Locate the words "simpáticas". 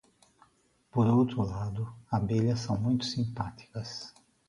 3.05-4.11